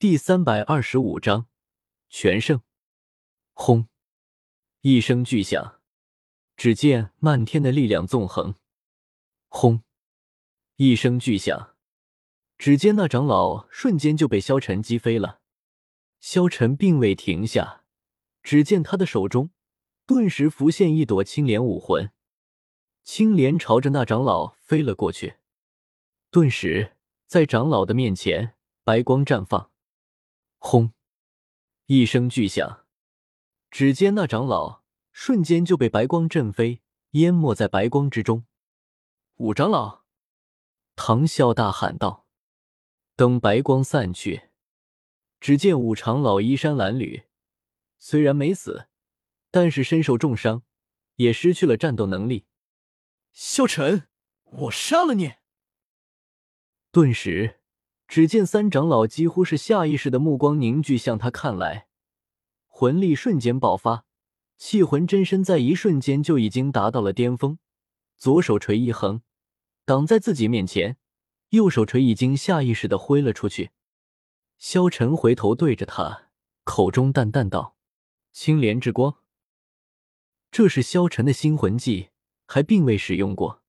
[0.00, 1.46] 第三百二十五章
[2.08, 2.62] 全胜。
[3.52, 3.86] 轰！
[4.80, 5.82] 一声巨响，
[6.56, 8.54] 只见漫天的力量纵横。
[9.48, 9.82] 轰！
[10.76, 11.76] 一声巨响，
[12.56, 15.42] 只见那长老瞬间就被萧晨击飞了。
[16.18, 17.84] 萧晨并未停下，
[18.42, 19.50] 只见他的手中
[20.06, 22.10] 顿时浮现一朵青莲武魂，
[23.02, 25.34] 青莲朝着那长老飞了过去。
[26.30, 26.96] 顿时，
[27.26, 29.68] 在长老的面前，白光绽放。
[30.62, 30.92] 轰！
[31.86, 32.86] 一声巨响，
[33.70, 36.82] 只见那长老瞬间就被白光震飞，
[37.12, 38.44] 淹没在白光之中。
[39.36, 40.04] 五长老，
[40.94, 42.28] 唐啸大喊道
[43.16, 44.50] ：“等白光散去，
[45.40, 47.24] 只见五长老衣衫褴褛，
[47.98, 48.86] 虽然没死，
[49.50, 50.62] 但是身受重伤，
[51.16, 52.46] 也失去了战斗能力。”
[53.32, 54.08] 萧晨，
[54.44, 55.36] 我杀了你！
[56.92, 57.59] 顿时。
[58.10, 61.86] 只见三长老几乎是下意识的目光凝聚向他看来，
[62.66, 64.04] 魂力瞬间爆发，
[64.56, 67.60] 气魂真身在一瞬间就已经达到了巅峰。
[68.16, 69.22] 左手锤一横，
[69.84, 70.96] 挡在自己面前，
[71.50, 73.70] 右手锤已经下意识的挥了出去。
[74.58, 76.30] 萧晨回头对着他，
[76.64, 77.76] 口中淡淡道
[78.34, 79.18] ：“青莲之光。”
[80.50, 82.08] 这是萧晨的新魂技，
[82.44, 83.62] 还并未使用过。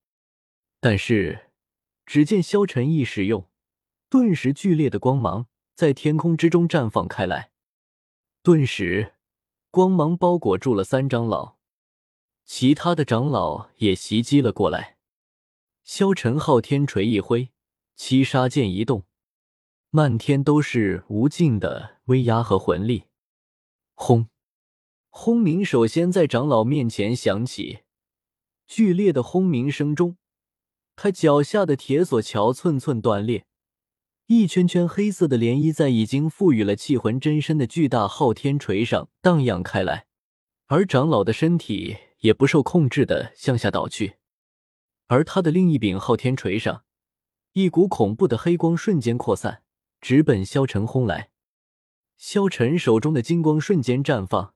[0.79, 1.51] 但是，
[2.07, 3.47] 只见萧晨一使用。
[4.11, 7.51] 顿时，剧烈的光芒在天空之中绽放开来。
[8.43, 9.13] 顿时，
[9.69, 11.55] 光芒包裹住了三长老，
[12.43, 14.97] 其他的长老也袭击了过来。
[15.85, 17.51] 萧晨昊天锤一挥，
[17.95, 19.05] 七杀剑一动，
[19.91, 23.05] 漫天都是无尽的威压和魂力。
[23.93, 24.27] 轰！
[25.09, 27.83] 轰鸣首先在长老面前响起，
[28.67, 30.17] 剧烈的轰鸣声中，
[30.97, 33.45] 他脚下的铁索桥寸寸断裂。
[34.33, 40.05] 一圈圈黑色的涟漪在已经赋予了气魂真身的巨大昊天锤上荡漾开来，
[40.67, 44.15] 而长老的身体也不受控制的向下倒去。
[45.07, 46.85] 而他的另一柄昊天锤上，
[47.51, 49.63] 一股恐怖的黑光瞬间扩散，
[49.99, 51.31] 直奔萧晨轰来。
[52.17, 54.53] 萧晨手中的金光瞬间绽放，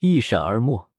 [0.00, 0.90] 一闪而没，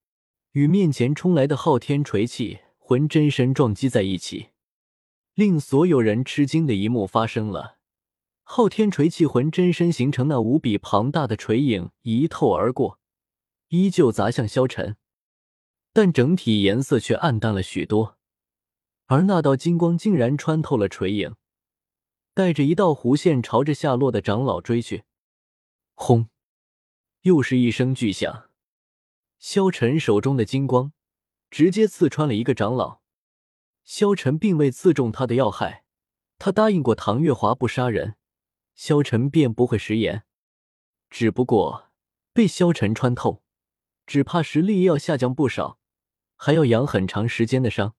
[0.52, 4.46] 与面前冲来的昊天锤气魂真身撞击在一起。
[5.34, 7.75] 令所有人吃惊的一幕发生了。
[8.48, 13.00] 昊天锤气魂真身形成那无比庞大的锤影，一透而过，
[13.68, 14.96] 依旧砸向萧晨，
[15.92, 18.18] 但整体颜色却暗淡了许多。
[19.06, 21.34] 而那道金光竟然穿透了锤影，
[22.34, 25.02] 带着一道弧线朝着下落的长老追去。
[25.94, 26.28] 轰！
[27.22, 28.50] 又是一声巨响，
[29.40, 30.92] 萧晨手中的金光
[31.50, 33.00] 直接刺穿了一个长老。
[33.82, 35.84] 萧晨并未刺中他的要害，
[36.38, 38.14] 他答应过唐月华不杀人。
[38.76, 40.24] 萧晨便不会食言，
[41.08, 41.88] 只不过
[42.34, 43.42] 被萧晨穿透，
[44.06, 45.78] 只怕实力要下降不少，
[46.36, 47.94] 还要养很长时间的伤。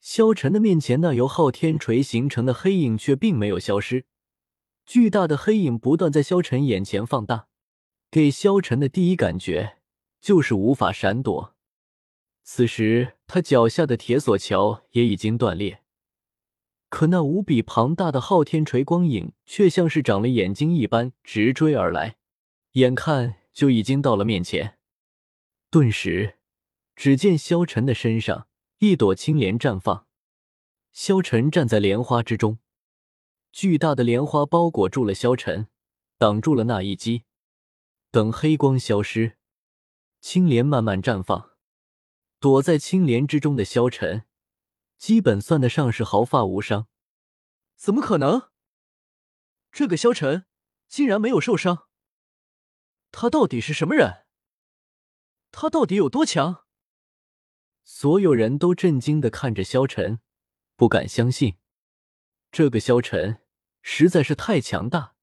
[0.00, 4.04] 萧晨的面前那由昊天锤形成的黑影却并没有消失，
[4.84, 7.46] 巨大的黑影不断在萧晨眼前放大，
[8.10, 9.78] 给萧晨的第一感觉
[10.20, 11.54] 就是无法闪躲。
[12.42, 15.83] 此时他脚下的铁索桥也已经断裂。
[16.94, 22.18] 可那无比庞大的昊天锤光影却像是长了眼睛一般直追而来，
[22.74, 24.78] 眼看就已经到了面前。
[25.70, 26.36] 顿时，
[26.94, 28.46] 只见萧晨的身上
[28.78, 30.06] 一朵青莲绽放，
[30.92, 32.60] 萧晨站在莲花之中，
[33.50, 35.66] 巨大的莲花包裹住了萧晨，
[36.16, 37.24] 挡住了那一击。
[38.12, 39.32] 等黑光消失，
[40.20, 41.50] 青莲慢慢绽放，
[42.38, 44.22] 躲在青莲之中的萧晨。
[45.04, 46.88] 基本算得上是毫发无伤，
[47.76, 48.48] 怎么可能？
[49.70, 50.46] 这个萧晨
[50.88, 51.88] 竟然没有受伤，
[53.12, 54.24] 他到底是什么人？
[55.50, 56.64] 他到底有多强？
[57.82, 60.20] 所有人都震惊的看着萧晨，
[60.74, 61.58] 不敢相信，
[62.50, 63.42] 这个萧晨
[63.82, 65.16] 实在是太强大，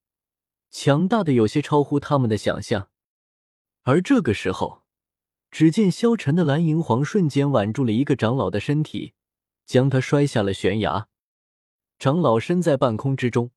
[0.70, 2.88] 强大的有些超乎他们的想象。
[3.82, 4.84] 而这个时候，
[5.50, 9.14] 只见萧晨的蓝银皇瞬间挽住了一个长老的身体。
[9.72, 11.08] 将他摔下了悬崖，
[11.98, 13.52] 长老身在半空之中，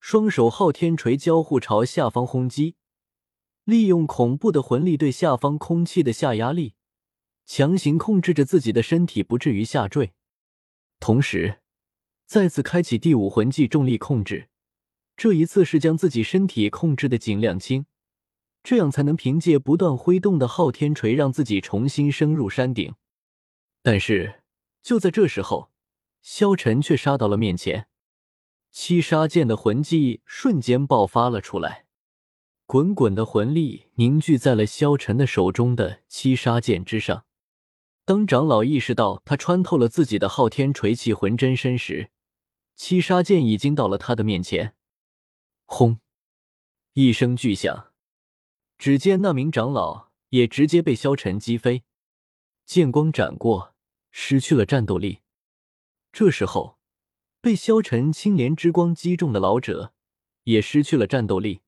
[0.00, 2.76] 双手昊天锤交互朝下方轰击，
[3.64, 6.72] 利用恐怖的魂力对下方空气的下压力，
[7.44, 10.14] 强行控制着自己的身体不至于下坠，
[10.98, 11.60] 同时
[12.24, 14.48] 再次开启第五魂技重力控制，
[15.18, 17.84] 这一次是将自己身体控制的尽量轻，
[18.62, 22.94] 这样才能凭借不断挥动的昊天锤让自己重新升入山顶，
[23.82, 24.38] 但是。
[24.82, 25.70] 就在这时候，
[26.20, 27.88] 萧晨却杀到了面前。
[28.70, 31.86] 七杀剑的魂技瞬间爆发了出来，
[32.66, 37.24] 滚滚的魂力凝聚在了萧晨的手中的七杀剑之上。
[38.04, 42.10] 当长老意识到他穿透了自己的昊天锤气魂真身时，
[42.74, 44.74] 七杀剑已经到了他的面前。
[45.66, 46.00] 轰！
[46.94, 47.92] 一声巨响，
[48.76, 51.84] 只见那名长老也直接被萧晨击飞，
[52.64, 53.71] 剑光斩过，
[54.12, 55.22] 失去了战斗力。
[56.12, 56.78] 这时候，
[57.40, 59.92] 被萧晨青莲之光击中的老者
[60.44, 61.62] 也失去了战斗力。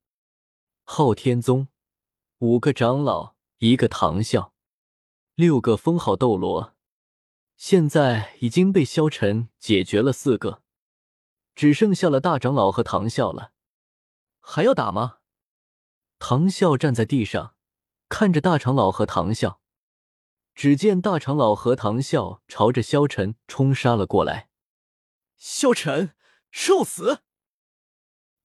[0.84, 1.68] 昊天宗
[2.38, 4.52] 五个长老，一个唐啸。
[5.34, 6.76] 六个封号斗罗，
[7.56, 10.62] 现在已经被萧晨解决了四个，
[11.54, 13.52] 只剩下了大长老和唐啸了。
[14.38, 15.18] 还要打吗？
[16.18, 17.56] 唐啸站在地上，
[18.08, 19.58] 看着大长老和唐啸。
[20.54, 24.48] 只见大长老和唐啸朝着萧晨冲杀了过来。
[25.36, 26.14] 萧晨，
[26.50, 27.22] 受死！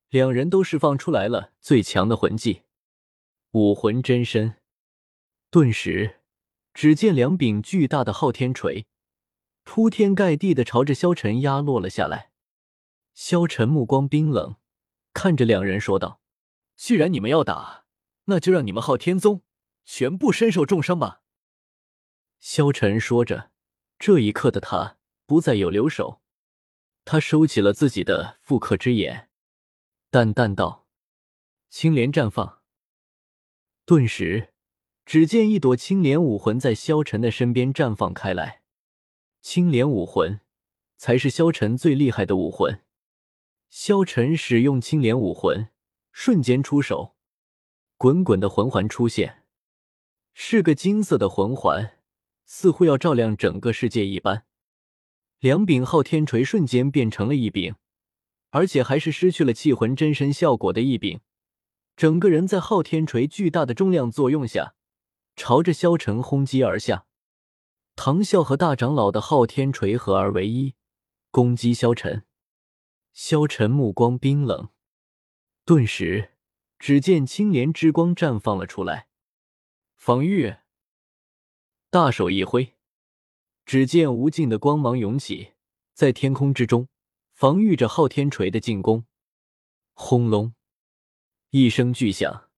[0.09, 2.63] 两人都释放出来了最强的魂技——
[3.53, 4.55] 武魂真身，
[5.49, 6.17] 顿时。
[6.71, 8.87] 只见两柄巨大的昊天锤
[9.63, 12.31] 铺天盖地的朝着萧晨压落了下来。
[13.13, 14.55] 萧晨目光冰冷，
[15.11, 16.21] 看着两人说道
[16.77, 17.85] ：“既然你们要打，
[18.25, 19.41] 那就让你们昊天宗
[19.83, 21.21] 全部身受重伤吧。”
[22.39, 23.51] 萧晨说着，
[23.97, 26.21] 这一刻的他不再有留手，
[27.05, 29.29] 他收起了自己的复刻之眼，
[30.09, 30.87] 淡淡道
[31.69, 32.61] ：“青莲绽放。”
[33.85, 34.53] 顿时。
[35.05, 38.61] 只见一朵青莲武魂在萧晨的身边绽放开来，
[39.41, 40.41] 青莲武魂
[40.97, 42.83] 才是萧晨最厉害的武魂。
[43.71, 45.69] 萧晨使用青莲武魂，
[46.11, 47.15] 瞬间出手，
[47.97, 49.43] 滚滚的魂环出现，
[50.35, 51.98] 是个金色的魂环，
[52.51, 54.43] 似乎要照亮整个世界一般。
[55.37, 57.75] 两柄昊天锤瞬间变成了一柄，
[58.49, 61.21] 而且还是失去了气魂真身效果的一柄，
[61.95, 64.73] 整个人在昊天锤巨大的重量作用下。
[65.35, 67.05] 朝着萧晨轰击而下，
[67.95, 70.73] 唐啸和大长老的昊天锤合二为一，
[71.29, 72.25] 攻击萧晨。
[73.13, 74.69] 萧晨目光冰冷，
[75.63, 76.31] 顿时，
[76.79, 79.07] 只见青莲之光绽放了出来，
[79.95, 80.55] 防御。
[81.91, 82.75] 大手一挥，
[83.65, 85.53] 只见无尽的光芒涌起，
[85.95, 86.87] 在天空之中
[87.33, 89.05] 防御着昊天锤的进攻。
[89.93, 90.53] 轰隆，
[91.49, 92.51] 一声巨响，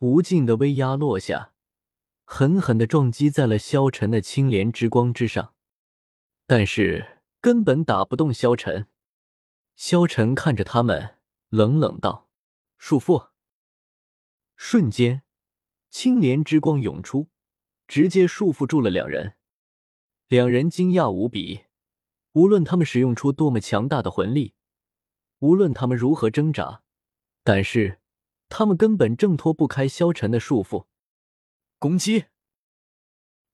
[0.00, 1.54] 无尽的威压落下。
[2.24, 5.54] 狠狠的撞击在了萧晨的青莲之光之上，
[6.46, 8.86] 但是根本打不动萧晨。
[9.76, 11.18] 萧晨看着他们，
[11.48, 12.28] 冷冷道
[12.76, 13.30] ：“束缚。”
[14.56, 15.22] 瞬间，
[15.88, 17.28] 青莲之光涌出，
[17.92, 19.34] 直接束缚住了两人。
[20.28, 21.64] 两人惊讶无比，
[22.32, 24.54] 无论他们使用出多么强大的魂力，
[25.40, 26.84] 无论他们如何挣扎，
[27.44, 28.00] 但是
[28.48, 30.86] 他们根本挣脱不开萧晨的束缚。
[31.78, 32.24] 攻击！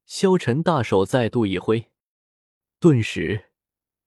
[0.07, 1.91] 萧晨大手再度一挥，
[2.79, 3.47] 顿时，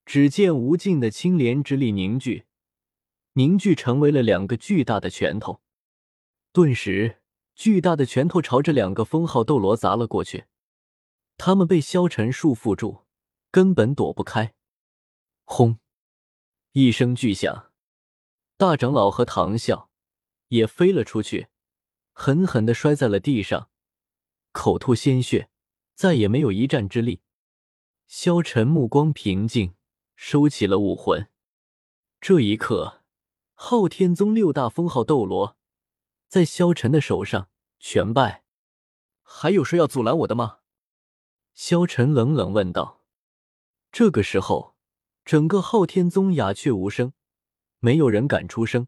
[0.06, 2.46] 只见无尽的青莲之力凝聚，
[3.34, 5.62] 凝聚成为了两个巨大的拳头。
[6.54, 7.21] 顿时，
[7.62, 10.46] 巨大的拳头朝着两个封号斗罗砸了过去。
[11.38, 13.04] 他们被萧晨束缚住，
[13.52, 14.56] 根本躲不开。
[15.44, 15.78] 轰！
[16.72, 17.72] 一声巨响，
[18.58, 19.90] 大长老和唐啸
[20.48, 21.50] 也飞了出去，
[22.14, 23.70] 狠狠的摔在了地上。
[24.52, 25.52] 口吐鲜血，
[25.94, 27.22] 再也没有一战之力。
[28.08, 29.76] 萧晨目光平静，
[30.16, 31.30] 收起了武魂。
[32.20, 33.04] 这一刻，
[33.54, 35.56] 昊天宗六大封号斗罗
[36.28, 37.50] 在萧晨的手上
[37.82, 38.44] 全败。
[39.24, 40.60] 还有谁要阻拦我的吗？
[41.56, 43.02] 萧晨冷冷问道。
[43.92, 44.76] 这个时候，
[45.26, 47.14] 整个昊天宗鸦雀无声，
[47.80, 48.88] 没有人敢出声。